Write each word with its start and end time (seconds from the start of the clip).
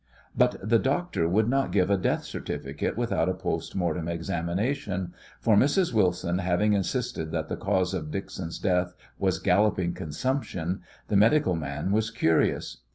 But 0.35 0.67
the 0.67 0.79
doctor 0.79 1.29
would 1.29 1.47
not 1.47 1.71
give 1.71 1.91
a 1.91 1.95
death 1.95 2.23
certificate 2.23 2.97
without 2.97 3.29
a 3.29 3.35
post 3.35 3.75
mortem 3.75 4.07
examination, 4.07 5.13
for, 5.39 5.55
Mrs. 5.55 5.93
Wilson 5.93 6.39
having 6.39 6.73
insisted 6.73 7.29
that 7.33 7.49
the 7.49 7.55
cause 7.55 7.93
of 7.93 8.09
Dixon's 8.09 8.57
death 8.57 8.95
was 9.19 9.37
galloping 9.37 9.93
consumption, 9.93 10.81
the 11.07 11.15
medical 11.17 11.55
man 11.55 11.91
was 11.91 12.09
curious. 12.09 12.77